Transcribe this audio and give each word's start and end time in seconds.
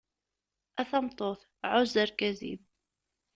A 0.81 0.83
tameṭṭut, 0.89 1.41
ɛuzz 1.75 1.95
argaz-im. 2.03 2.61